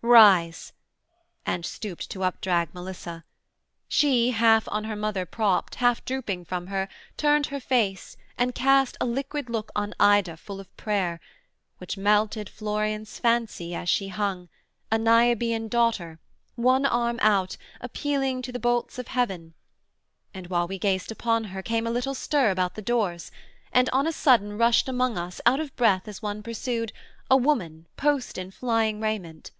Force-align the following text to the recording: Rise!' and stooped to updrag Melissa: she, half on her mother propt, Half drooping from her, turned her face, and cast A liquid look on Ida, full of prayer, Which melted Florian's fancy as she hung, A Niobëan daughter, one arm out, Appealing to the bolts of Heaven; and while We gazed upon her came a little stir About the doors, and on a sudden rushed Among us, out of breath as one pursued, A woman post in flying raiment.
Rise!' 0.00 0.72
and 1.46 1.64
stooped 1.64 2.10
to 2.10 2.24
updrag 2.24 2.72
Melissa: 2.74 3.24
she, 3.86 4.30
half 4.30 4.66
on 4.70 4.84
her 4.84 4.96
mother 4.96 5.24
propt, 5.24 5.76
Half 5.76 6.04
drooping 6.04 6.46
from 6.46 6.66
her, 6.68 6.88
turned 7.16 7.46
her 7.46 7.60
face, 7.60 8.16
and 8.36 8.54
cast 8.54 8.96
A 9.00 9.06
liquid 9.06 9.48
look 9.48 9.70
on 9.76 9.94
Ida, 10.00 10.36
full 10.38 10.58
of 10.60 10.74
prayer, 10.76 11.20
Which 11.78 11.96
melted 11.98 12.48
Florian's 12.48 13.18
fancy 13.20 13.74
as 13.74 13.88
she 13.88 14.08
hung, 14.08 14.48
A 14.90 14.96
Niobëan 14.98 15.68
daughter, 15.68 16.18
one 16.56 16.84
arm 16.86 17.18
out, 17.20 17.56
Appealing 17.80 18.42
to 18.42 18.50
the 18.52 18.58
bolts 18.58 18.98
of 18.98 19.08
Heaven; 19.08 19.54
and 20.34 20.48
while 20.48 20.66
We 20.66 20.78
gazed 20.78 21.12
upon 21.12 21.44
her 21.44 21.62
came 21.62 21.86
a 21.86 21.90
little 21.92 22.14
stir 22.14 22.50
About 22.50 22.74
the 22.74 22.82
doors, 22.82 23.30
and 23.72 23.88
on 23.90 24.06
a 24.06 24.12
sudden 24.12 24.56
rushed 24.58 24.88
Among 24.88 25.16
us, 25.18 25.40
out 25.46 25.60
of 25.60 25.74
breath 25.76 26.08
as 26.08 26.22
one 26.22 26.42
pursued, 26.42 26.92
A 27.30 27.36
woman 27.36 27.86
post 27.96 28.36
in 28.38 28.50
flying 28.50 28.98
raiment. 28.98 29.52